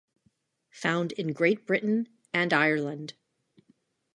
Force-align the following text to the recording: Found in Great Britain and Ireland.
Found 0.71 1.11
in 1.11 1.31
Great 1.31 1.67
Britain 1.67 2.07
and 2.33 2.53
Ireland. 2.53 3.13